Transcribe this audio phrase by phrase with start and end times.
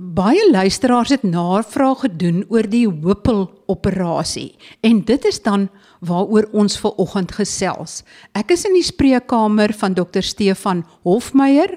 [0.00, 5.66] Baie luisteraars het navraag gedoen oor die Hopel operasie en dit is dan
[6.00, 7.98] waaroor ons ver oggend gesels.
[8.32, 11.74] Ek is in die spreekkamer van Dr Stefan Hofmeyer.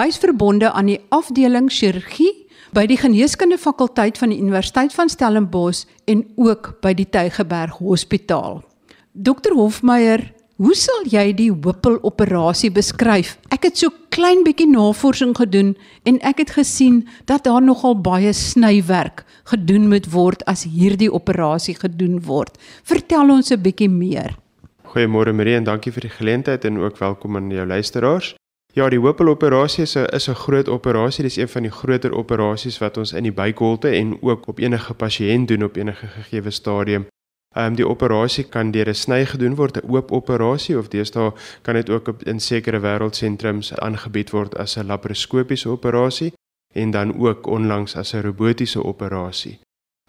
[0.00, 5.84] Hy's verbonde aan die afdeling chirurgie by die geneeskunde fakulteit van die Universiteit van Stellenbosch
[6.08, 8.62] en ook by die Tygerberg Hospitaal.
[9.12, 13.34] Dr Hofmeyer, Hoe sal jy die Hopel operasie beskryf?
[13.52, 15.74] Ek het so klein bietjie navorsing gedoen
[16.08, 21.74] en ek het gesien dat daar nogal baie snywerk gedoen moet word as hierdie operasie
[21.76, 22.56] gedoen word.
[22.88, 24.32] Vertel ons 'n bietjie meer.
[24.88, 28.34] Goeiemôre Marie en dankie vir die geleentheid en ook welkom aan jou luisteraars.
[28.72, 31.22] Ja, die Hopel operasie is 'n is 'n groot operasie.
[31.22, 34.58] Dit is een van die groter operasies wat ons in die buikholte en ook op
[34.58, 37.06] enige pasiënt doen op enige gegee stadium.
[37.56, 41.32] Ehm um, die operasie kan deur 'n sny gedoen word, 'n oop operasie of deesdae
[41.62, 46.32] kan dit ook in sekere wêreldsentrums aangebied word as 'n laparoskopiese operasie
[46.74, 49.58] en dan ook onlangs as 'n robotiese operasie.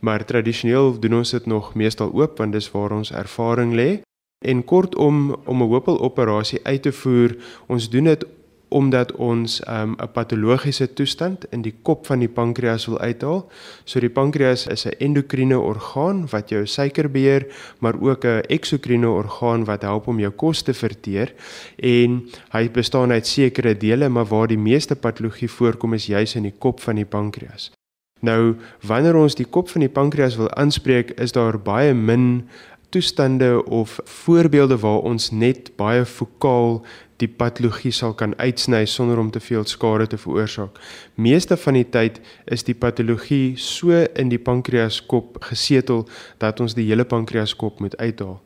[0.02, 4.02] Maar tradisioneel doen ons dit nog meestal oop want dis waar ons ervaring lê.
[4.45, 7.35] En kortom om 'n hopel operasie uit te voer,
[7.67, 8.25] ons doen dit
[8.67, 13.49] omdat ons ehm, 'n um, patologiese toestand in die kop van die pankreas wil uithaal.
[13.83, 17.45] So die pankreas is 'n endokriene orgaan wat jou suiker beheer,
[17.79, 21.33] maar ook 'n eksokriene orgaan wat help om jou kos te verteer
[21.75, 26.43] en hy bestaan uit sekere dele, maar waar die meeste patologie voorkom is juis in
[26.43, 27.71] die kop van die pankreas.
[28.19, 32.47] Nou, wanneer ons die kop van die pankreas wil aanspreek, is daar baie min
[32.89, 36.81] toestande of voorbeelde waar ons net baie fokaal
[37.17, 40.77] die patologie sal kan uitsny sonder om te veel skade te veroorsaak.
[41.16, 46.05] Meeste van die tyd is die patologie so in die pankreaskop gesetel
[46.38, 48.41] dat ons die hele pankreaskop moet uithaal.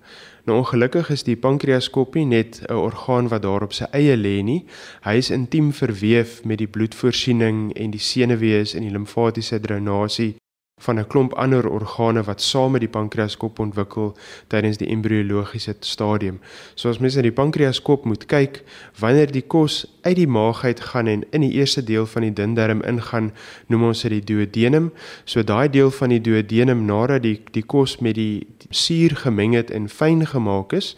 [0.48, 4.42] Nou ongelukkig is die pankreaskop nie net 'n orgaan wat daar op sy eie lê
[4.44, 4.66] nie.
[5.04, 10.41] Hy is intiem verweef met die bloedvoorsiening en die senuwees en die limfatiese drenasie
[10.82, 14.16] van 'n klomp ander organe wat saam met die pankreaskop ontwikkel
[14.48, 16.40] tydens die embriologiese stadium.
[16.76, 18.64] So as mens na die pankreaskop moet kyk,
[19.00, 22.34] wanneer die kos uit die maag uit gaan en in die eerste deel van die
[22.34, 23.32] dundarm ingaan,
[23.68, 24.92] noem ons dit die duodenum.
[25.26, 29.72] So daai deel van die duodenum nadat die die kos met die suur gemeng het
[29.72, 30.96] en fyn gemaak is,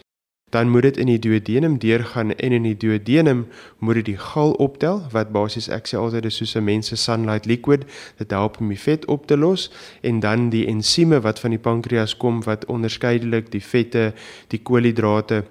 [0.54, 3.46] dan moet dit in die duodenum deurgaan en in die duodenum
[3.78, 6.96] moet dit die gal optel wat basies ek sê altyd is soos 'n mens se
[6.96, 7.82] sunlight liquid
[8.18, 9.70] dit help om die vet op te los
[10.02, 14.12] en dan die ensieme wat van die pankreas kom wat onderskeidelik die vette,
[14.48, 15.44] die koolhidrate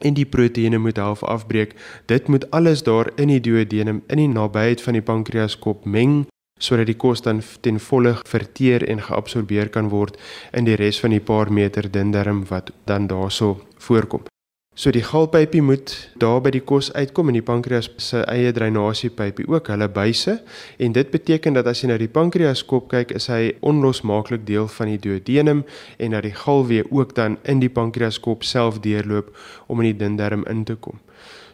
[0.00, 1.74] en die proteïene moet half afbreek.
[2.06, 6.26] Dit moet alles daar in die duodenum in die nabyheid van die pankreaskop meng
[6.62, 10.18] sodat die kos dan ten volle verteer en geabsorbeer kan word
[10.52, 14.22] in die res van die paar meter dun darm wat dan daarso voorkom.
[14.74, 19.44] So die galpypie moet daar by die kos uitkom en die pankreas se eie dreinasiepypie
[19.52, 20.38] ook hulle buise
[20.80, 24.94] en dit beteken dat as jy na die pankreaskop kyk is hy onlosmaaklik deel van
[24.94, 25.60] die duodenum
[26.00, 29.28] en dat die galwee ook dan in die pankreaskop self deurloop
[29.68, 30.96] om in die dindarm in te kom.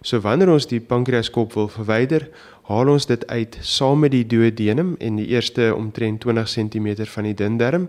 [0.03, 2.28] So wanneer ons die pankreaskop wil verwyder,
[2.69, 7.26] haal ons dit uit saam met die duodenum en die eerste omtrent 20 cm van
[7.26, 7.88] die dindarm.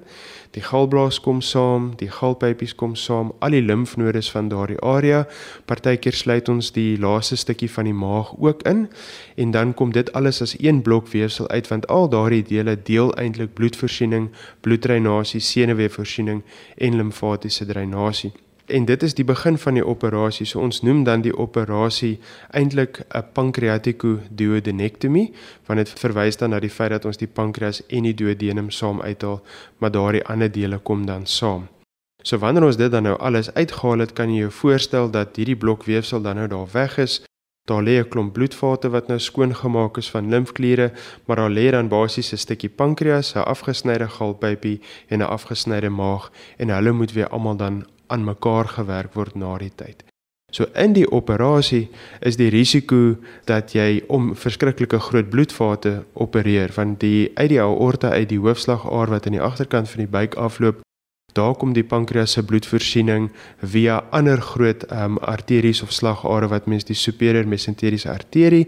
[0.55, 5.25] Die galblaas kom saam, die galpypies kom saam, al die limfnodes van daardie area.
[5.67, 8.87] Partykeer sluit ons die laaste stukkie van die maag ook in
[9.35, 13.13] en dan kom dit alles as een blok weefsel uit want al daardie dele deel
[13.19, 14.31] eintlik bloedvoorsiening,
[14.61, 16.43] bloeddreinasie, senuweevoorsiening
[16.77, 18.33] en limfatiese dreinasie
[18.69, 20.45] en dit is die begin van die operasie.
[20.45, 22.19] So ons noem dan die operasie
[22.51, 25.31] eintlik 'n pancreaticoduodenectomy,
[25.65, 29.01] want dit verwys dan na die feit dat ons die pankreas en die duodenum saam
[29.01, 29.41] uithaal,
[29.77, 31.67] maar daardie ander dele kom dan saam.
[32.21, 35.55] So wanneer ons dit dan nou alles uitgehaal het, kan jy jou voorstel dat hierdie
[35.55, 37.21] blok weefsel dan nou daar weg is.
[37.69, 40.91] Daar lê 'n klomp bloedvate wat nou skoon gemaak is van limfkliere,
[41.25, 46.31] maar daar lê dan basies 'n stukkie pankreas, 'n afgesnyde galpypie en 'n afgesnyde maag
[46.57, 50.03] en hulle moet weer almal dan aan mekaar gewerk word na die tyd.
[50.51, 51.87] So in die operasie
[52.25, 58.09] is die risiko dat jy om verskriklike groot bloedvate opereer want die uit die aorta
[58.17, 60.81] uit die hoofslagaar wat aan die agterkant van die buik afloop
[61.37, 63.29] daar kom die pankreas se bloedvoorsiening
[63.61, 68.65] via ander groot um, arteries of slagare wat mens die superior mesenteriese arterie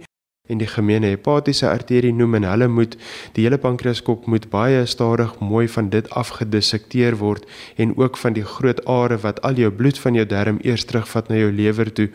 [0.51, 2.98] en die gemeene hepatiese arterie noem en hulle moet
[3.38, 7.48] die hele pankreaskop moet baie stadig mooi van dit afgedissekteer word
[7.81, 11.30] en ook van die groot are wat al jou bloed van jou darm eers terugvat
[11.31, 12.09] na jou lewer toe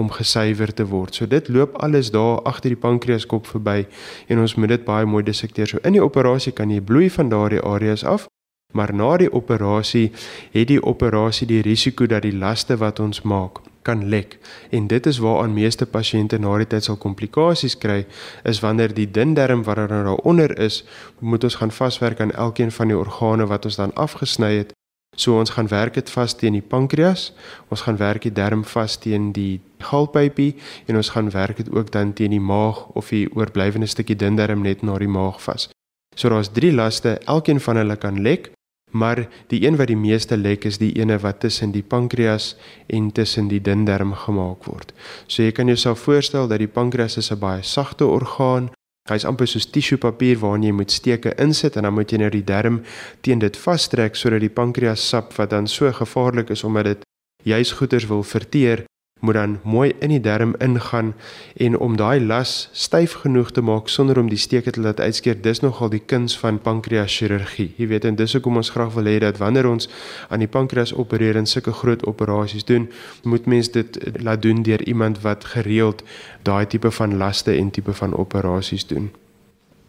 [0.00, 1.14] om gesuiwer te word.
[1.14, 3.82] So dit loop alles daar agter die pankreaskop verby
[4.28, 5.68] en ons moet dit baie mooi dissekteer.
[5.68, 8.28] So in die operasie kan jy bloei van daardie areas af.
[8.72, 10.12] Maar na die operasie
[10.54, 14.38] het die operasie die risiko dat die laste wat ons maak kan lek.
[14.70, 18.04] En dit is waaraan meeste pasiënte na die tyd sal komplikasies kry,
[18.44, 20.84] is wanneer die dun darm wat er nou daaronder is,
[21.20, 24.72] moet ons gaan vaswerk aan elkeen van die organe wat ons dan afgesny het.
[25.16, 27.32] So ons gaan werk dit vas teen die pankreas,
[27.68, 30.54] ons gaan werk die darm vas teen die galpypie
[30.88, 34.40] en ons gaan werk dit ook dan teen die maag of die oorblywende stukkie dun
[34.40, 35.68] darm net na die maag vas.
[36.16, 38.52] So daar's drie laste, elkeen van hulle kan lek,
[38.92, 42.54] maar die een wat die meeste lek is die ene wat tussen die pankreas
[42.86, 44.92] en tussen die dun darm gemaak word.
[45.26, 48.70] So jy kan jouself voorstel dat die pankreas is 'n baie sagte orgaan.
[49.10, 52.44] Hy's amper soos tissuepapier waarin jy moet steke insit en dan moet jy nou die
[52.44, 52.82] darm
[53.20, 57.00] teen dit vastrek sodat die pankreas sap wat dan so gevaarlik is omdat dit
[57.42, 58.84] juis goeders wil verteer
[59.22, 61.12] moet dan mooi in die darm ingaan
[61.56, 65.38] en om daai las styf genoeg te maak sonder om die steke te laat uitskeer
[65.42, 69.10] dis nogal die kuns van pankreas chirurgie jy weet en dis hoekom ons graag wil
[69.10, 69.88] hê dat wanneer ons
[70.28, 72.88] aan die pankreas opereer en sulke groot operasies doen
[73.22, 76.02] moet mens dit laat doen deur iemand wat gereeld
[76.42, 79.12] daai tipe van laste en tipe van operasies doen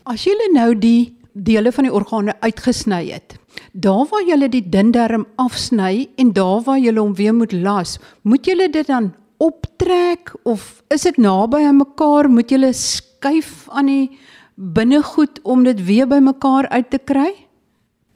[0.06, 3.36] as jy nou die dele van die organe uitgesny het.
[3.72, 7.98] Daar waar jy die dun darm afsny en daar waar jy hom weer moet las,
[8.22, 12.30] moet jy dit dan optrek of is dit naby aan mekaar?
[12.30, 14.20] Moet jy skuif aan die
[14.56, 17.32] binnegoed om dit weer bymekaar uit te kry?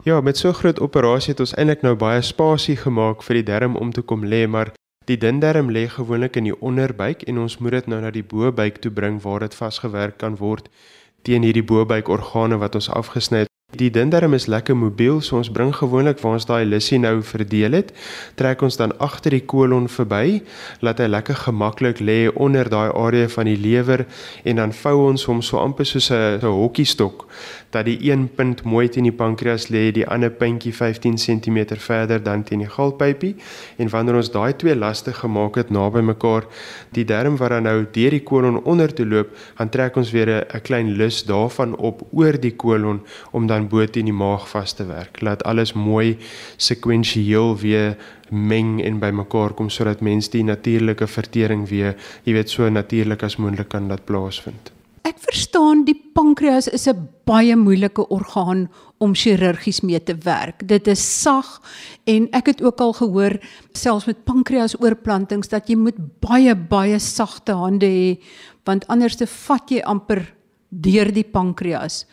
[0.04, 3.76] Ja, met so groot operasie het ons eintlik nou baie spasie gemaak vir die darm
[3.76, 4.72] om te kom lê, maar
[5.10, 8.24] die dun darm lê gewoonlik in die onderbuik en ons moet dit nou na die
[8.24, 10.70] bobuik toe bring waar dit vasgewerk kan word
[11.28, 13.52] teen hierdie bobuik organe wat ons afgesny het.
[13.76, 17.74] Die dindarm is lekker mobiel, so ons bring gewoonlik waar ons daai lissie nou verdeel
[17.76, 17.90] het,
[18.40, 20.38] trek ons dan agter die kolon verby,
[20.80, 24.06] laat hy lekker gemaklik lê onder daai area van die lewer
[24.48, 27.28] en dan vou ons hom so amper soos 'n hokkiestok
[27.72, 32.24] dat die een punt mooi teen die pankreas lê, die ander puntjie 15 cm verder
[32.24, 33.36] dan teen die galpypie
[33.78, 36.48] en wanneer ons daai twee laste gemaak het naby mekaar,
[36.96, 40.30] die darm wat dan nou deur die kolon onder toe loop, dan trek ons weer
[40.48, 44.76] 'n klein lus daarvan op oor die kolon om dan bo teen die maag vas
[44.78, 45.22] te werk.
[45.26, 46.18] Laat alles mooi
[46.62, 47.98] sekwensieel weer
[48.30, 51.96] meng en bymekaar kom sodat mens die natuurlike vertering weer,
[52.28, 54.74] jy weet, so natuurlik as moontlik kan laat plaasvind.
[55.08, 58.68] Ek verstaan die pankreas is 'n baie moeilike orgaan
[59.00, 60.68] om chirurgies mee te werk.
[60.68, 61.62] Dit is sag
[62.06, 63.40] en ek het ook al gehoor
[63.72, 68.20] selfs met pankreasoorplantings dat jy moet baie baie sagte hande hê
[68.66, 70.34] want anders te vat jy amper
[70.70, 72.06] deur die pankreas.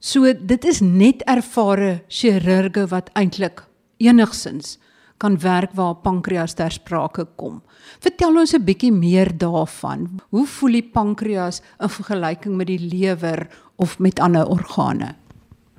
[0.00, 3.62] So dit is net ervare chirurge wat eintlik
[3.98, 4.76] enigsins
[5.18, 7.62] kan werk waar pankreas ter sprake kom.
[8.00, 10.20] Vertel ons 'n bietjie meer daarvan.
[10.30, 15.14] Hoe voel die pankreas in vergelyking met die lewer of met ander organe?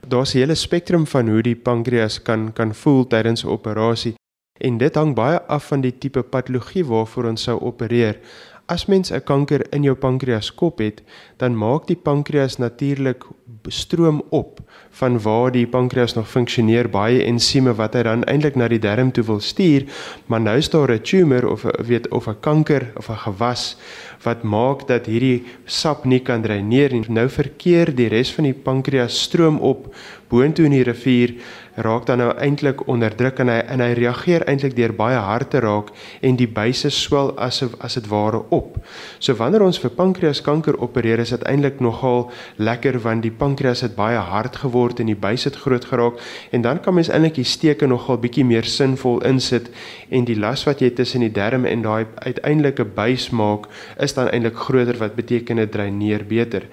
[0.08, 4.16] Daar's 'n hele spektrum van hoe die pankreas kan kan voel tydens 'n operasie
[4.60, 8.20] en dit hang baie af van die tipe patologie waarvoor ons sou opereer.
[8.68, 11.04] As mens 'n kanker in jou pankreas kop het,
[11.38, 13.24] dan maak die pankreas natuurlik
[13.64, 14.60] stroom op
[14.98, 19.12] van waar die pankreas nog funksioneer baie ensieme wat hy dan eintlik na die darm
[19.14, 19.86] toe wil stuur,
[20.26, 23.78] maar nou is daar 'n tumor of 'n weet of 'n kanker of 'n gewas
[24.24, 27.06] wat maak dat hierdie sap nie kan dreineer nie.
[27.08, 29.94] Nou verkeer die res van die pankreas stroom op
[30.28, 31.36] boontoe in die rivier
[31.78, 35.62] raak dan nou eintlik onderdruk en hy en hy reageer eintlik deur baie hard te
[35.64, 35.92] raak
[36.26, 38.80] en die buise swel as as dit ware op.
[39.20, 43.96] So wanneer ons vir pankreaskanker opereer is dit eintlik nogal lekker want die pankreas het
[43.96, 46.20] baie hard geword en die het groot geraak
[46.52, 49.72] en dan kan mens eintlik die steke nogal bietjie meer sinvol insit
[50.10, 53.68] en die las wat jy tussen die darm en daai uiteindelike buis maak
[54.00, 56.68] is dan eintlik groter wat beteken dit dreineer beter.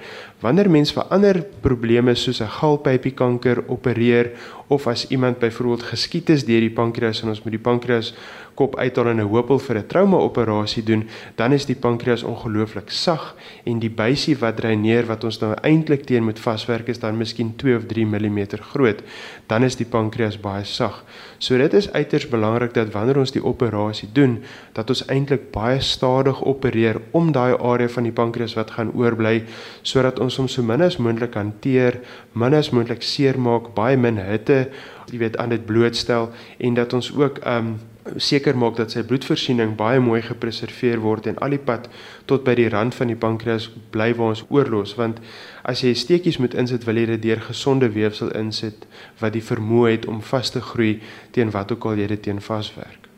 [0.44, 4.32] Wanneer mens vir ander probleme soos 'n galpypiekanker opereer
[4.68, 8.14] of as iemand byvoorbeeld geskiet is deur die pankreas en ons moet die pankreas
[8.54, 12.90] kop uithaal en 'n hoopel vir 'n trauma operasie doen, dan is die pankreas ongelooflik
[12.90, 13.34] sag
[13.64, 17.56] en die buisie wat dreineer wat ons nou eintlik teen moet vaswerk is dan miskien
[17.56, 19.02] 2 of 3 mm groot.
[19.46, 21.04] Dan is die pankreas baie sag.
[21.38, 24.42] So dit is uiters belangrik dat wanneer ons die operasie doen,
[24.72, 29.44] dat ons eintlik baie stadig opereer om daai area van die pankreas wat gaan oorbly
[29.82, 32.00] sodat ons hom so min as moontlik hanteer,
[32.32, 34.70] min as moontlik seermaak, baie min hitte,
[35.10, 37.74] jy weet, aan dit blootstel en dat ons ook um
[38.16, 41.88] seker maak dat sy bloedvoorsiening baie mooi gepreserveer word en al die pad
[42.30, 45.22] tot by die rand van die pankreas bly waar ons oorlos want
[45.62, 48.84] as jy steekies moet insit wil jy dit deur gesonde weefsel insit
[49.22, 50.98] wat die vermoë het om vas te groei
[51.32, 53.08] teen wat ook al jy dit teen vaswerk.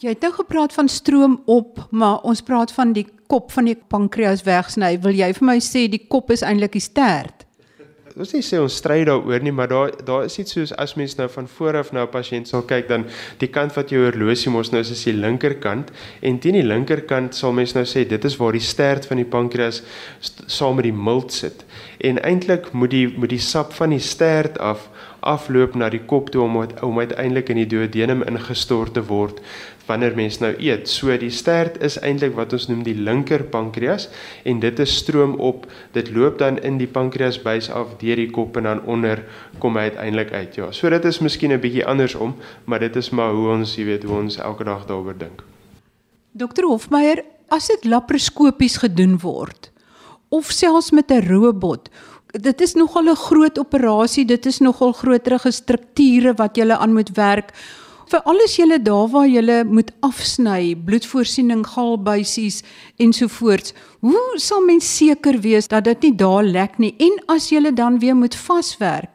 [0.00, 3.76] Jy het nou gepraat van stroom op, maar ons praat van die kop van die
[3.76, 4.94] pankreas wegsny.
[5.04, 7.44] Wil jy vir my sê die kop is eintlik die stert?
[8.18, 11.16] Ons nie sê ons stry daaroor nie, maar daar daar is iets soos as mens
[11.18, 13.04] nou van voor af na 'n pasiënt sal kyk dan
[13.38, 15.90] die kant wat jou horlosie mos nou is is die linkerkant
[16.22, 19.30] en teen die linkerkant sal mens nou sê dit is waar die stert van die
[19.30, 19.82] pankreas
[20.46, 21.64] saam met die milt sit.
[22.00, 24.88] En eintlik moet die moet die sap van die stert af
[25.20, 29.40] afloop na die kop toe om om uiteindelik in die duodenum ingestort te word
[29.90, 30.88] wanneer mens nou eet.
[30.88, 34.08] So die stert is eintlik wat ons noem die linker pankreas
[34.48, 35.66] en dit is stroom op.
[35.96, 39.24] Dit loop dan in die pankreasbuis af deur die kop en dan onder
[39.58, 40.60] kom hy uiteindelik uit.
[40.60, 40.70] Ja.
[40.72, 44.04] So dit is miskien 'n bietjie andersom, maar dit is maar hoe ons, jy weet,
[44.04, 45.42] hoe ons elke dag daaroor dink.
[46.32, 49.70] Dokter Hofmeyer, as dit laparoskopies gedoen word
[50.30, 51.90] of selfs met 'n robot,
[52.32, 57.10] dit is nogal 'n groot operasie, dit is nogal groterige strukture wat jy aan moet
[57.16, 57.52] werk
[58.10, 62.62] vir alles julle daar waar julle moet afsny, bloedvoorsiening, galbuisies
[62.98, 63.72] ensovoorts.
[64.00, 67.98] Hoe sal mens seker wees dat dit nie daar lek nie en as julle dan
[67.98, 69.14] weer moet vaswerk?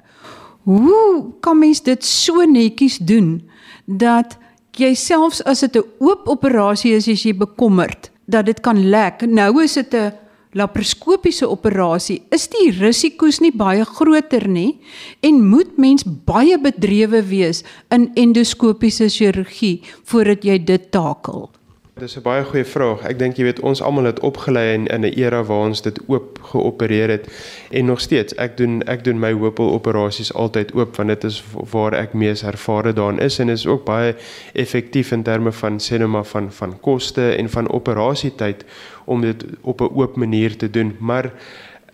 [0.63, 3.49] Hoe kan mens dit so netjies doen
[3.85, 4.37] dat
[4.79, 9.21] jy selfs as dit 'n oop operasie is as jy bekommerd dat dit kan lek.
[9.27, 10.13] Nou is dit 'n
[10.55, 14.77] laparoskopiese operasie is die risiko's nie baie groter nie
[15.25, 21.49] en moet mens baie bedrewe wees in endoskopiese chirurgie voordat jy dit takel.
[21.95, 23.05] Dis 'n baie goeie vraag.
[23.07, 25.99] Ek dink jy weet ons almal het opgelei in in 'n era waar ons dit
[26.07, 27.27] oop geopereer het
[27.71, 31.43] en nog steeds ek doen ek doen my hoopel operasies altyd oop want dit is
[31.71, 34.15] waar ek mees ervare daarin is en is ook baie
[34.53, 38.65] effektief in terme van sinema nou van van koste en van operasietyd
[39.05, 40.95] om dit op 'n oop manier te doen.
[40.99, 41.31] Maar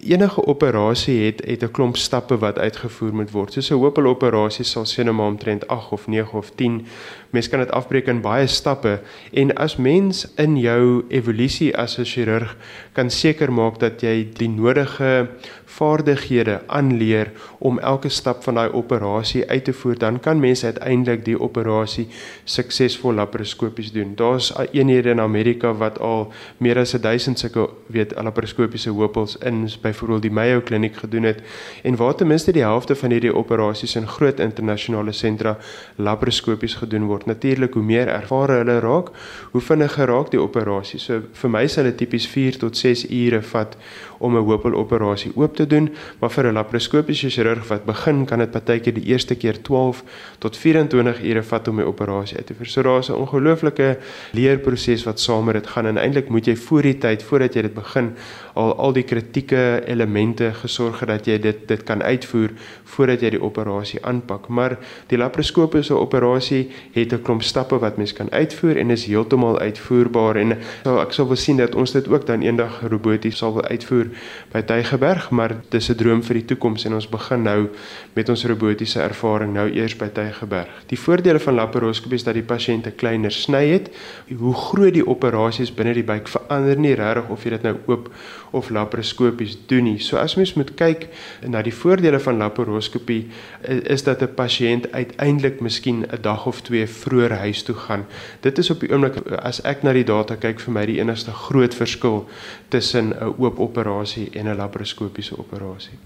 [0.01, 3.53] enige operasie het het 'n klomp stappe wat uitgevoer moet word.
[3.53, 6.85] So 'n hoopel operasie sal sien maar omtrent 8 of 9 of 10.
[7.29, 8.99] Mens kan dit afbreek in baie stappe
[9.31, 12.57] en as mens in jou evolusie as 'n chirurg
[12.91, 15.27] kan seker maak dat jy die nodige
[15.71, 21.25] vaardighede aanleer om elke stap van daai operasie uit te voer, dan kan mense uiteindelik
[21.25, 22.07] die operasie
[22.43, 24.15] suksesvol laparoskopies doen.
[24.15, 30.25] Daar's eenhede in Amerika wat al meer as 1000 sulke weet laparoskopiese hoopels in byvoorbeeld
[30.25, 31.43] die Mayo Kliniek gedoen het
[31.83, 35.57] en waar ten minste die helfte van hierdie operasies in groot internasionale sentra
[35.95, 37.25] laparoskopies gedoen word.
[37.29, 39.11] Natuurlik hoe meer ervare hulle raak,
[39.51, 40.99] hoe vinniger raak die operasie.
[40.99, 43.77] So vir my sal dit tipies 4 tot 6 ure vat
[44.21, 48.51] om 'n hoopeloperasie oop te doen, maar vir 'n laparoskopiese chirurg wat begin, kan dit
[48.51, 50.03] partykeer die eerste keer 12
[50.39, 52.67] tot 24 ure vat om 'n operasie uit te voer.
[52.67, 53.97] So daar's 'n ongelooflike
[54.31, 57.61] leerproses wat saam met dit gaan en eintlik moet jy voor die tyd voordat jy
[57.61, 58.13] dit begin
[58.53, 62.49] al al die kritieke elemente gesorg het dat jy dit dit kan uitvoer
[62.83, 64.47] voordat jy die operasie aanpak.
[64.47, 69.59] Maar die laparoskopiese operasie het 'n klomp stappe wat mens kan uitvoer en is heeltemal
[69.59, 73.53] uitvoerbaar en so ek sal wil sien dat ons dit ook dan eendag roboties sal
[73.53, 74.10] wil uitvoer
[74.51, 77.69] by Tygerberg, maar dis 'n droom vir die toekoms en ons begin nou
[78.13, 80.69] met ons robotiese ervaring nou eers by Tygerberg.
[80.87, 83.89] Die voordele van laparoskopie is dat die pasiënt 'n kleiner sny het.
[84.37, 88.09] Hoe groot die operasies binne die buik verander nie regtig of jy dit nou oop
[88.51, 89.99] of laparoskopies doen nie.
[89.99, 91.07] So as mens moet kyk
[91.47, 93.29] na die voordele van laparoskopie
[93.67, 98.05] is dat 'n pasiënt uiteindelik miskien 'n dag of twee vroeër huis toe gaan.
[98.39, 101.31] Dit is op die oomblik as ek na die data kyk vir my die enigste
[101.31, 102.29] groot verskil
[102.67, 103.59] tussen 'n oop
[104.01, 105.97] operasie en 'n laparoskopiese operasie.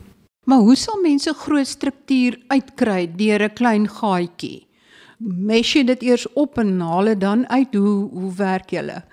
[0.44, 4.68] Maar hoe sal mense groot struktuur uitkry deur 'n klein gaatjie?
[5.20, 7.74] Mes jy dit eers op en haal dit dan uit?
[7.74, 9.04] Hoe hoe werk julle?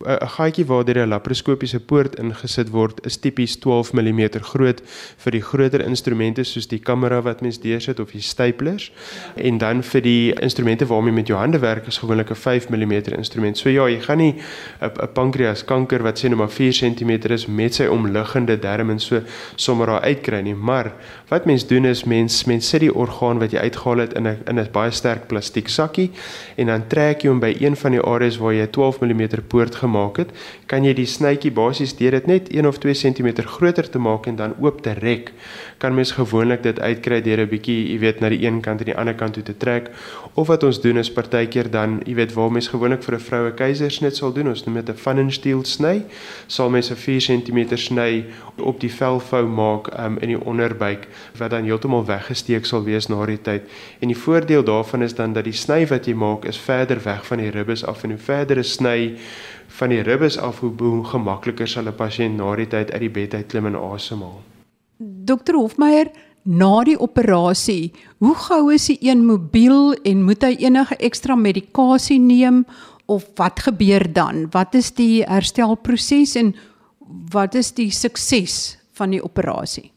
[0.00, 4.80] 'n gaatjie waardeur 'n laparoskopiese poort ingesit word is tipies 12 mm groot
[5.24, 8.92] vir die groter instrumente soos die kamera wat mens deursit of die staplers
[9.36, 12.92] en dan vir die instrumente waarmee met jou hande werk is gewoonlik 'n 5 mm
[13.12, 13.58] instrument.
[13.58, 14.34] So ja, jy gaan nie
[14.80, 19.20] 'n pankreaskanker wat sê net maar 4 cm is met sy omliggende darm en so
[19.56, 20.92] sommer daar uitkry nie, maar
[21.28, 24.38] wat mens doen is mens mens sit die orgaan wat jy uitgehaal het in 'n
[24.48, 26.10] in 'n baie sterk plastiek sakkie
[26.56, 29.74] en dan trek jy hom by een van die areas waar jy 12 mm poort
[29.90, 30.30] gemaak het,
[30.70, 34.26] kan jy die snytjie basies deur dit net 1 of 2 cm groter te maak
[34.30, 35.32] en dan oop te rek,
[35.78, 38.86] kan mens gewoonlik dit uitkry deur 'n bietjie, jy weet, na die een kant en
[38.86, 39.90] die ander kant toe te trek.
[40.34, 43.52] Of wat ons doen is partykeer dan, jy weet, waar mens gewoonlik vir 'n vroue
[43.52, 46.04] keisersnit sal doen, ons noem dit 'n funnenstiel sny,
[46.46, 48.24] sal mens 'n 4 cm sny
[48.56, 53.26] op die velvou maak um, in die onderbuik wat dan heeltemal weggesteek sal wees na
[53.26, 53.62] die tyd.
[54.00, 57.26] En die voordeel daarvan is dan dat die sny wat jy maak is verder weg
[57.26, 59.16] van die ribbes af en hoe verder 'n sny
[59.80, 63.14] van die ribbes af hoe, hoe gemakliker sal 'n pasiënt na die tyd uit die
[63.18, 64.40] bed uit klim en asemhaal.
[65.00, 66.10] Dokter Hofmeyer,
[66.44, 72.18] na die operasie, hoe gou is die een mobiel en moet hy enige ekstra medikasie
[72.18, 72.64] neem
[73.06, 74.46] of wat gebeur dan?
[74.50, 76.54] Wat is die herstelproses en
[77.32, 79.90] wat is die sukses van die operasie?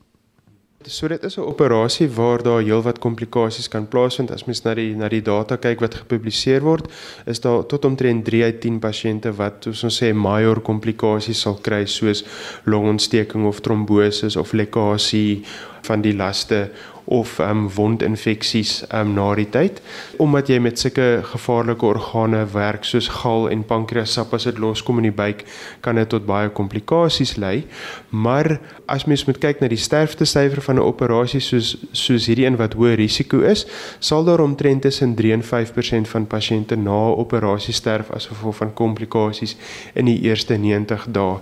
[0.88, 4.32] So dit is 'n operasie waar daar heelwat komplikasies kan plaasvind.
[4.32, 6.88] As mens na die na die data kyk wat gepubliseer word,
[7.26, 11.60] is daar tot omtrent 3 uit 10 pasiënte wat soos ons sê major komplikasies sal
[11.62, 12.24] kry soos
[12.64, 15.44] longontsteking of trombose of lekkasie
[15.82, 16.70] van die laste
[17.06, 19.82] of um wondinfeksies um na die tyd.
[20.24, 25.10] Omdat jy met sulke gevaarlike organe werk soos gal en pankreassap as dit loskom in
[25.10, 25.44] die buik
[25.84, 27.66] kan dit tot baie komplikasies lei.
[28.10, 32.58] Maar as mens moet kyk na die sterftesyfer van 'n operasie soos soos hierdie een
[32.58, 33.66] wat hoë risiko is
[34.00, 38.56] sal daar omtrent tussen 3 en 5% van pasiënte na 'n operasie sterf as gevolg
[38.56, 39.56] van komplikasies
[39.94, 41.40] in die eerste 90 dae.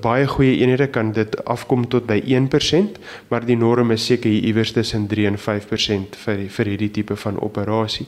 [0.00, 4.44] Baie goeie eenhede kan dit afkom tot by 1% maar die norm is seker hier
[4.44, 8.06] iewers 3 en 5% vir vir hierdie tipe van operasie.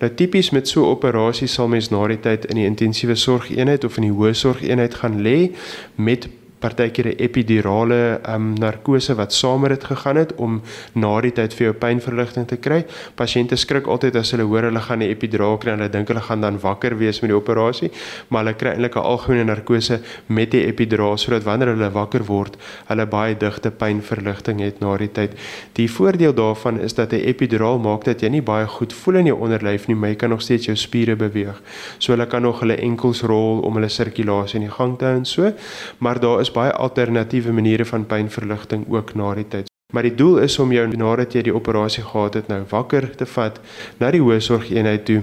[0.00, 3.84] Nou tipies met so 'n operasie sal mens na die tyd in die intensiewe sorgeenheid
[3.84, 5.50] of in die hoë sorgeenheid gaan lê
[5.94, 6.28] met
[6.60, 10.60] partykeer 'n epidurale um, narkose wat saam met dit gegaan het om
[10.94, 12.84] na die tyd vir jou pynverligting te kry.
[13.16, 16.20] Pasiënte skrik altyd as hulle hoor hulle gaan 'n epiduraal kry en hulle dink hulle
[16.20, 17.90] gaan dan wakker wees met die operasie,
[18.28, 22.56] maar hulle kry eintlik 'n algemene narkose met die epiduraal sodat wanneer hulle wakker word,
[22.88, 25.32] hulle baie digte pynverligting het na die tyd.
[25.72, 29.26] Die voordeel daarvan is dat 'n epiduraal maak dat jy nie baie goed voel in
[29.26, 31.60] jou onderlyf nie, maar jy kan nog steeds jou spiere beweeg.
[31.98, 35.16] So hulle kan nog hulle enkels rol om hulle sirkulasie in die gang te hou
[35.16, 35.52] en so,
[35.98, 39.68] maar daar is is baie alternatiewe maniere van pynverligting ook na die tyd.
[39.92, 43.26] Maar die doel is om jou nadat jy die operasie gehad het nou wakker te
[43.26, 43.60] vat
[43.98, 45.22] na die hoë sorgeenheid toe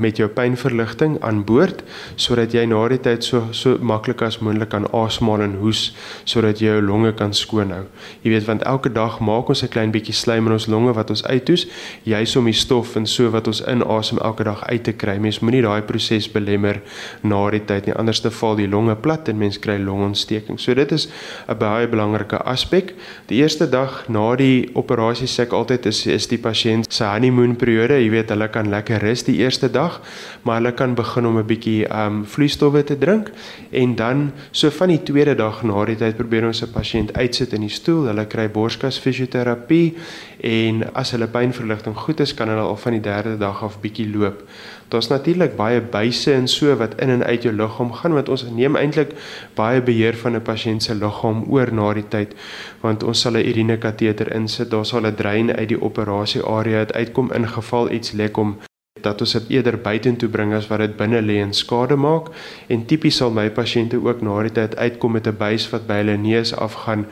[0.00, 1.82] met jou pynverligting aan boord
[2.16, 6.60] sodat jy na die tyd so so maklik as moontlik kan asemhaal en hoes sodat
[6.60, 7.84] jy jou longe kan skoon hou.
[8.24, 11.10] Jy weet want elke dag maak ons 'n klein bietjie slijm in ons longe wat
[11.10, 11.66] ons uithoes,
[12.04, 15.18] juis om die stof en so wat ons inasem elke dag uit te kry.
[15.18, 16.80] Mens moenie daai proses belemmer
[17.22, 20.60] na die tyd nie, anders te val die longe plat en mens kry longontsteking.
[20.60, 21.08] So dit is
[21.48, 22.94] 'n baie belangrike aspek.
[23.28, 27.56] Die eerste dag na die operasie sê ek altyd is is die pasiënt se honeymoon
[27.56, 30.00] periode, jy weet hulle kan lekker rus die eerste dag dag,
[30.42, 33.30] maar hulle kan begin om 'n bietjie um vloeistowwe te drink
[33.70, 37.52] en dan so van die tweede dag na die tyd probeer ons 'n pasiënt uitsit
[37.52, 38.06] in die stoel.
[38.06, 39.94] Hulle kry borskas fisioterapie
[40.40, 44.08] en as hulle pynverligting goed is, kan hulle al van die derde dag af bietjie
[44.16, 44.42] loop.
[44.88, 48.44] Daar's natuurlik baie buise en so wat in en uit jou liggaam gaan want ons
[48.50, 49.14] neem eintlik
[49.54, 52.36] baie beheer van 'n pasiënt se liggaam oor na die tyd
[52.80, 57.32] want ons sal 'n urinekateter insit, daar sal 'n drein uit die operasie area uitkom
[57.32, 58.58] in geval iets lek om
[59.02, 62.30] dat ons dit eerder buitentoe bring as wat dit binne lê en skade maak.
[62.72, 66.00] En tipies sal my pasiënte ook na die tyd uitkom met 'n buis wat by
[66.02, 67.06] hulle neus afgaan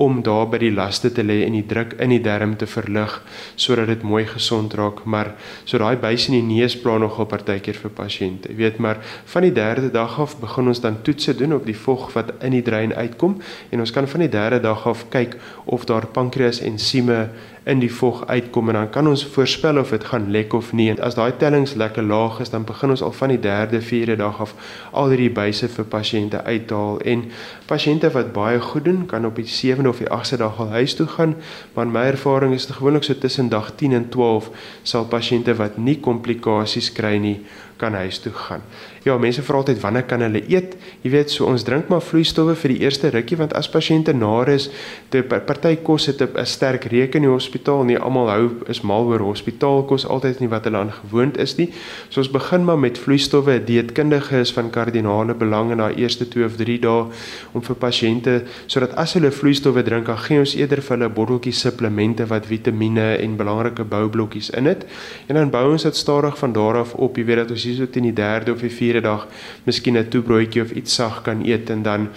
[0.00, 3.18] om daar by die laste te lê en die druk in die darm te verlig
[3.60, 5.04] sodat dit mooi gesond raak.
[5.04, 8.78] Maar so daai buis in die neus pla nogal partykeer vir pasiënte jy weet.
[8.78, 12.32] Maar van die derde dag af begin ons dan toetse doen op die vog wat
[12.40, 13.36] in die drein uitkom.
[13.70, 17.28] En ons kan van die derde dag af kyk of daar pankreas ensieme
[17.70, 20.88] in die vog uitkom en dan kan ons voorspel of dit gaan lek of nie.
[20.90, 24.16] En as daai tellings lekker laag is, dan begin ons al van die 3de, 4de
[24.18, 24.54] dag af
[24.90, 27.24] al hierdie buise vir pasiënte uithaal en
[27.70, 30.94] pasiënte wat baie goed doen, kan op die 7de of die 8de dag al huis
[30.98, 31.36] toe gaan.
[31.74, 34.50] Maar my ervaring is dit gewoonlik so tussen dag 10 en 12
[34.82, 37.38] sal pasiënte wat nie komplikasies kry nie
[37.80, 38.62] kan huis toe gaan.
[39.00, 40.74] Ja, mense vra altyd wanneer kan hulle eet?
[41.00, 44.50] Jy weet, so ons drink maar vloeistowwe vir die eerste rukkie want as pasiënte nar
[44.52, 44.66] is,
[45.08, 47.84] te party kos het 'n sterk reuk in die hospitaal.
[47.84, 51.72] Nie almal hou is mal oor hospitaalkos altyd nie wat hulle aan gewoond is nie.
[52.10, 53.60] So ons begin maar met vloeistowwe.
[53.60, 57.06] 'n Dieetkundige is van kardinale belang in daai eerste 2 of 3 dae
[57.52, 61.52] om vir pasiënte sodat as hulle vloeistowwe drink, dan gee ons eerder vir hulle botteltjie
[61.52, 64.84] supplemente wat vitamiene en belangrike boublokkies in het.
[65.28, 67.16] En dan bou ons dit stadig van daar af op.
[67.16, 69.28] Jy weet dat ons hier so teen die 3de of die 4de dag
[69.64, 72.08] miskien 'n toebroodjie of iets sag kan eet en dan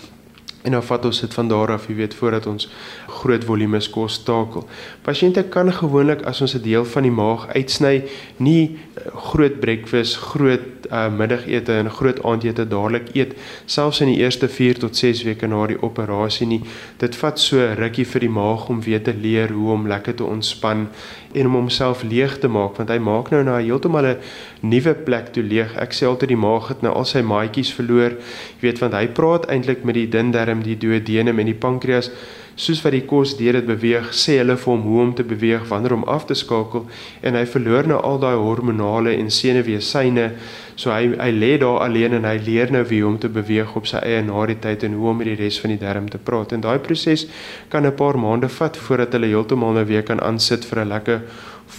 [0.63, 2.69] en dan vat ons dit van daar af, jy weet, voordat ons
[3.07, 4.63] groot volumes kos takel.
[5.03, 8.03] Pasiënte kan gewoonlik as ons 'n deel van die maag uitsny,
[8.38, 13.34] nie eh, groot breakfast, groot uh, middagete en groot aandete dadelik eet
[13.65, 16.62] selfs in die eerste 4 tot 6 weke na die operasie nie.
[17.01, 20.27] Dit vat so rukkie vir die maag om weer te leer hoe om lekker te
[20.27, 20.88] ontspan
[21.34, 24.17] en om homself leeg te maak want hy maak nou na heeltemal 'n
[24.62, 25.75] nuwe plek toe leeg.
[25.77, 28.12] Ek sê altyd die maag het nou al sy maatjies verloor.
[28.60, 32.12] Jy weet want hy praat eintlik met die dun darm, die duodenum en die pankreas
[32.56, 35.66] soos wat die kos deur dit beweeg, sê hulle vir hom hoe om te beweeg,
[35.70, 36.86] wanneer om af te skakel
[37.26, 40.30] en hy verloor nou al daai hormonale en senuweesyne.
[40.76, 43.89] So hy hy lê daar alleen en hy leer nou wie om te beweeg op
[43.89, 46.22] sy eie na die tyd en hoe om met die res van die darm te
[46.22, 46.54] praat.
[46.54, 47.28] En daai proses
[47.70, 51.22] kan 'n paar maande vat voordat hulle heeltemal nou weer kan aansit vir 'n lekker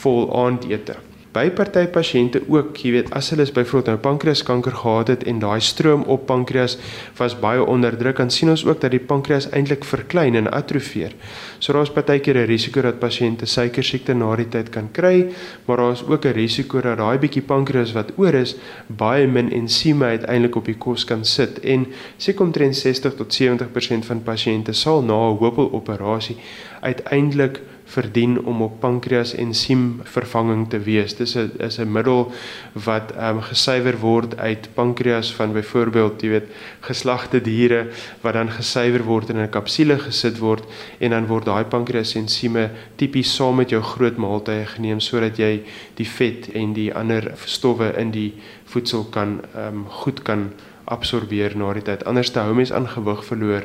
[0.03, 1.13] vol aandete.
[1.35, 5.59] By party pasiënte ook, jy weet, as hulle byvoorbeeld nou pankreaskanker gehad het en daai
[5.64, 6.77] stroom op pankreas
[7.18, 11.16] was baie onder druk, dan sien ons ook dat die pankreas eintlik verklein en atrofieer.
[11.59, 15.27] So daar's partykeer 'n risiko dat pasiënte suiker siekte na die tyd kan kry,
[15.66, 20.05] maar daar's ook 'n risiko dat daai bietjie pankreas wat oor is, baie min ensieme
[20.05, 25.03] uiteindelik op die kos kan sit en seker omtrent 60 tot 70% van pasiënte sal
[25.03, 26.37] na 'n hoopeloperasie
[26.81, 31.14] uiteindelik verdien om op pankreas ensiem vervanging te wees.
[31.16, 32.33] Dis 'n is 'n middel
[32.73, 36.49] wat ehm um, gesuiwer word uit pankreas van byvoorbeeld, jy weet,
[36.81, 37.87] geslagte diere
[38.20, 40.64] wat dan gesuiwer word en in 'n kapsule gesit word
[40.99, 45.62] en dan word daai pankreas ensieme tipies saam met jou groot maaltye geneem sodat jy
[45.94, 48.33] die vet en die ander stowwe in die
[48.64, 50.51] voedsel kan ehm um, goed kan
[50.85, 52.05] absorbeer na die tyd.
[52.05, 53.64] Anders te hou mens aan gewig verloor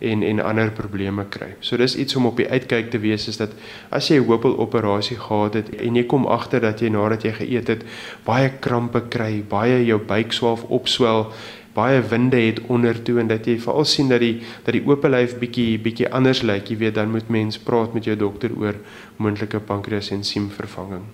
[0.00, 1.54] en en ander probleme kry.
[1.60, 3.52] So dis iets om op die uitkyk te wees is dat
[3.90, 7.32] as jy 'n hoopel operasie gehad het en jy kom agter dat jy nadat jy
[7.32, 7.84] geëet het
[8.24, 11.32] baie krampe kry, baie jou buik swaalf opswel,
[11.74, 15.04] baie winde het onder toe en dat jy veral sien dat die dat die oop
[15.04, 18.74] lyf bietjie bietjie anders lyk, jy weet dan moet mens praat met jou dokter oor
[19.16, 21.04] moontlike pankreasensiem vervanging.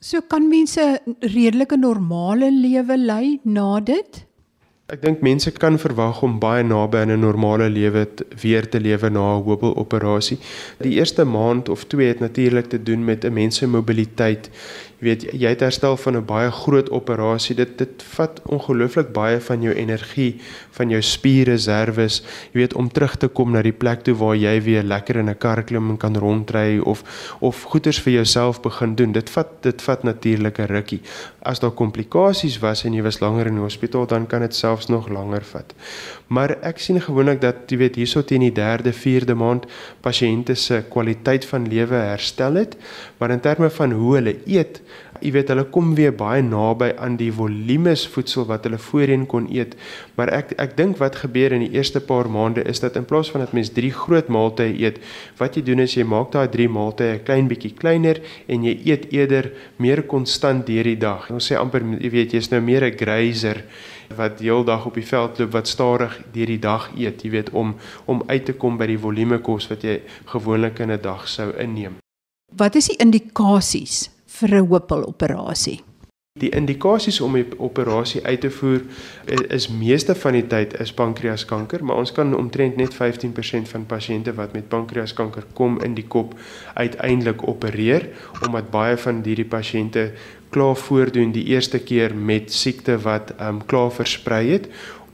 [0.00, 4.26] So kan mense redelike normale lewe lei na dit?
[4.92, 8.02] Ek dink mense kan verwag om baie naby aan 'n normale lewe
[8.42, 10.36] weer te lewe na 'n hoopeloperasie.
[10.84, 14.50] Die eerste maand of 2 het natuurlik te doen met 'n mens se mobiliteit
[15.04, 17.54] weet jy het herstel van 'n baie groot operasie.
[17.56, 20.40] Dit dit vat ongelooflik baie van jou energie,
[20.70, 24.62] van jou spierreserwes, jy weet om terug te kom na die plek toe waar jy
[24.62, 27.02] weer lekker in 'n kar klim en kan rondry of
[27.40, 29.12] of goeders vir jouself begin doen.
[29.12, 31.00] Dit vat dit vat natuurlik 'n rukkie.
[31.42, 34.86] As daar komplikasies was en jy was langer in die hospitaal, dan kan dit selfs
[34.86, 35.74] nog langer vat.
[36.26, 39.66] Maar ek sien gewoonlik dat jy weet hierso teen die 3de, 4de maand
[40.00, 42.76] pasiënte se kwaliteit van lewe herstel het,
[43.18, 44.80] maar in terme van hoe hulle eet
[45.24, 49.46] Jy weet hulle kom weer baie naby aan die volumes voedsel wat hulle voorheen kon
[49.48, 49.72] eet.
[50.18, 53.30] Maar ek ek dink wat gebeur in die eerste paar maande is dat in plaas
[53.32, 55.00] van dat mens 3 groot maaltye eet,
[55.40, 58.76] wat jy doen is jy maak daai 3 maaltye 'n klein bietjie kleiner en jy
[58.84, 61.30] eet eerder meer konstant deur die dag.
[61.30, 63.64] Ons sê amper jy weet jy's nou meer 'n grazer
[64.16, 67.74] wat heeldag op die veld loop wat stadig deur die dag eet, jy weet om
[68.04, 71.52] om uit te kom by die volume kos wat jy gewoonlik in 'n dag sou
[71.56, 71.96] inneem.
[72.52, 75.80] Wat is die indikasies vir 'n hoopeloperasie?
[76.40, 78.82] Die indikasies om 'n operasie uit te voer
[79.48, 84.34] is meeste van die tyd is pankreaskanker, maar ons kan omtrent net 15% van pasiënte
[84.34, 86.34] wat met pankreaskanker kom in die kop
[86.74, 88.08] uiteindelik opereer
[88.46, 90.10] omdat baie van hierdie pasiënte
[90.50, 94.68] klaar voordoen die eerste keer met siekte wat um, klaar versprei het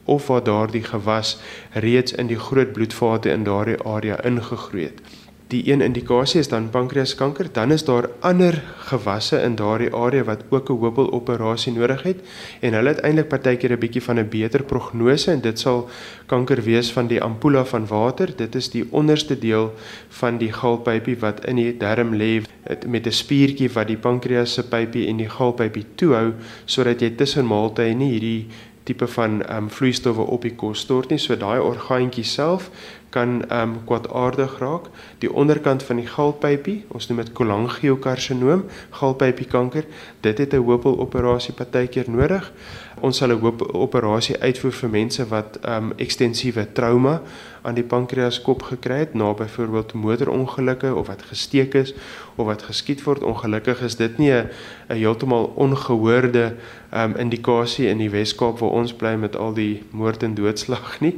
[0.04, 1.38] of waar daardie gewas
[1.72, 5.19] reeds in die groot bloedvate in daardie area ingegroei het
[5.50, 10.44] die een indikasie is dan pankreaskanker, dan is daar ander gewasse in daardie area wat
[10.48, 12.20] ook 'n hoopeloperasie nodig het
[12.60, 15.88] en hulle het eintlik partykeer 'n bietjie van 'n beter prognose en dit sal
[16.26, 18.36] kanker wees van die ampulla van water.
[18.36, 19.74] Dit is die onderste deel
[20.08, 22.42] van die galpypie wat in die darm lê
[22.86, 26.32] met 'n spiertjie wat die pankreas se pypie en die galpypie toehou
[26.64, 28.46] sodat jy tussen maaltye nie hierdie
[28.82, 31.18] tipe van ehm um, vloeistowwe op die kos stort nie.
[31.18, 32.70] So daai orgaantjie self
[33.10, 34.86] kan ehm um, kwaadaardig raak.
[35.18, 39.84] Die onderkant van die galpypie, ons noem dit cholangiokarsinoom, galpypiekanker.
[40.20, 42.52] Dit het 'n hoopeloperasie partykeer nodig.
[43.00, 47.22] Ons sal 'n hoopeloperasie uitvoer vir mense wat ehm um, ekstensiewe trauma
[47.62, 51.94] aan die pankreas kop gekry het na byvoorbeeld motorongelukke of wat gesteek is
[52.36, 53.22] of wat geskiet word.
[53.22, 54.48] Ongelukkig is dit nie 'n
[54.88, 56.56] heeltemal ongehoorde
[56.94, 61.16] um, indikasie in die Weskaap waar ons bly met al die moord en doodslag nie.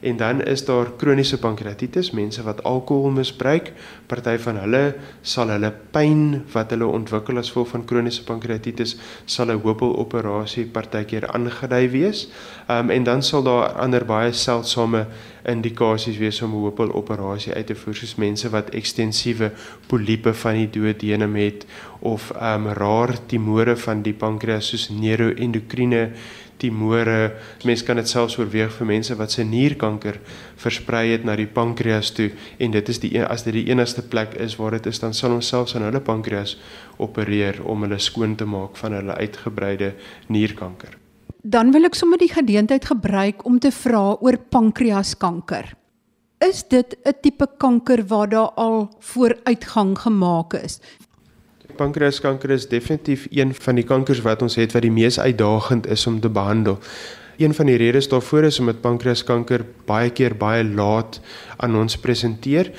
[0.00, 3.72] En dan is daar kroniese pankreatitis, mense wat alkohol misbruik.
[4.06, 9.46] Party van hulle sal hulle pyn wat hulle ontwikkel as gevolg van kroniese pankreatitis sal
[9.46, 10.66] 'n hoopeloperasie
[11.16, 12.28] partykeer aangedui wees.
[12.68, 15.06] Um, en dan sal daar ander baie seldsame
[15.44, 19.52] indikasies wees om 'n hoopeloperasie uit te voer soos mense wat ekstensiewe
[19.86, 21.66] poliepe van die duodenum het
[22.00, 26.10] of ehm um, rare timore van die pankreas soos neuroendokriene
[26.56, 27.32] timore.
[27.64, 30.20] Mense kan dit selfs oorweeg vir mense wat se nierkanker
[30.56, 34.02] versprei het na die pankreas toe en dit is die een, as dit die enigste
[34.02, 36.56] plek is waar dit is dan sal ons selfs aan hulle pankreas
[36.96, 39.94] opereer om hulle skoon te maak van hulle uitgebreide
[40.26, 41.05] nierkanker.
[41.46, 45.68] Dan wil ek sommer die geleentheid gebruik om te vra oor pankreaskanker.
[46.42, 50.80] Is dit 'n tipe kanker waar daar al vooruitgang gemaak is?
[51.76, 56.06] Pankreaskanker is definitief een van die kankers wat ons het wat die mees uitdagend is
[56.06, 56.78] om te behandel.
[57.38, 61.20] Een van die redes daarvoor is omdat pankreaskanker baie keer baie laat
[61.56, 62.72] aan ons presenteer.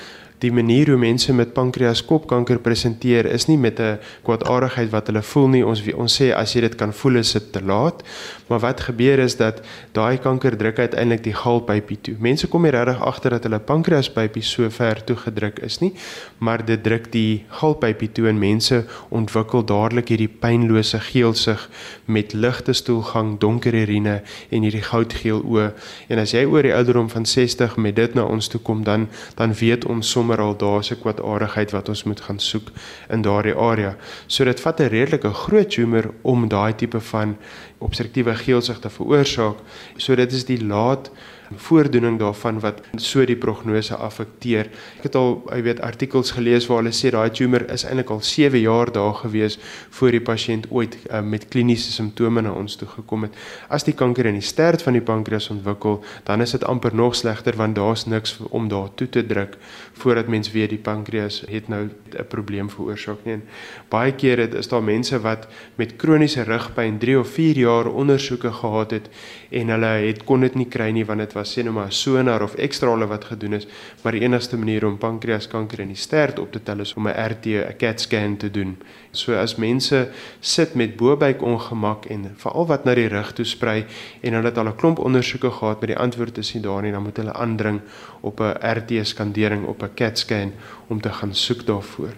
[0.43, 5.47] Die manier hoe mense met pankreaskopkanker presenteer is nie met 'n kwaadaardigheid wat hulle voel
[5.47, 5.65] nie.
[5.65, 8.03] Ons ons sê as jy dit kan voel is dit te laat.
[8.47, 12.15] Maar wat gebeur is dat daai kanker druk uiteindelik die galpypie toe.
[12.19, 15.93] Mense kom nie regtig agter dat hulle pankreaspypie so ver toe gedruk is nie,
[16.37, 21.69] maar dit druk die galpypie toe en mense ontwikkel dadelik hierdie pynlose geelsig
[22.05, 25.71] met ligte stoelgang, donker urine en hierdie goudgeel oë.
[26.07, 29.07] En as jy oor die ouderdom van 60 met dit na ons toe kom, dan
[29.35, 32.67] dan weet ons sommer al daar's 'n kwaadaardigheid wat ons moet gaan soek
[33.09, 33.95] in daardie area.
[34.27, 37.37] So dit vat 'n redelike groot tumor om daai tipe van
[37.77, 39.57] obstruktiewe geelsig te veroorsaak.
[39.97, 41.11] So dit is die laat
[41.55, 44.69] voordoening daarvan wat so die prognose affekteer.
[44.97, 48.21] Ek het al, jy weet, artikels gelees waar hulle sê daai tumor is eintlik al
[48.21, 49.59] 7 jaar daar gewees
[49.99, 53.37] voor die pasiënt ooit uh, met kliniese simptome na ons toe gekom het.
[53.69, 57.15] As die kanker in die stert van die pankreas ontwikkel, dan is dit amper nog
[57.15, 59.57] slegter want daar's niks om daar toe te druk
[59.97, 63.33] voordat mens weet die pankreas het nou 'n probleem veroorsaak nie.
[63.33, 63.43] En
[63.89, 68.91] baie kere is daar mense wat met kroniese rugpyn 3 of 4 jaar ondersoeke gehad
[68.91, 69.09] het
[69.49, 72.43] en hulle het kon dit nie kry nie want dit was sê nou maar sonar
[72.43, 73.67] of ekstrale wat gedoen is,
[74.03, 77.15] maar die enigste manier om pankreaskanker in die stert op te tel is om 'n
[77.31, 78.77] RT, 'n CAT scan te doen.
[79.11, 83.85] So as mense sit met bobuik ongemak en veral wat na die rug toe sprei
[84.21, 86.91] en hulle het al 'n klomp ondersoeke gehad met die antwoorde is nie daar nie,
[86.91, 87.81] dan moet hulle aandring
[88.21, 90.51] op 'n RT skandering op 'n CAT scan
[90.87, 92.13] om te gaan soek daarvoor.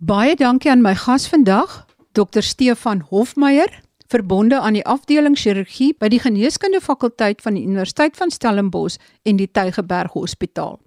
[0.00, 2.40] Baie dankie aan my gas vandag, Dr.
[2.40, 8.32] Stefan Hofmeyer verbonde aan die afdeling chirurgie by die geneeskunde fakulteit van die Universiteit van
[8.32, 8.96] Stellenbosch
[9.28, 10.78] en die Tygerberg Hospitaal.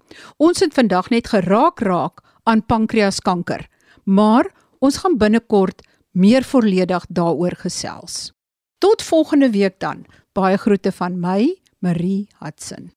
[0.42, 3.68] Ons het vandag net geraak raak aan pankreaskanker,
[4.04, 4.50] maar
[4.82, 8.32] ons gaan binnekort meer volledig daaroor gesels.
[8.78, 10.06] Tot volgende week dan.
[10.32, 12.92] Baie groete van my, Marie Hudson.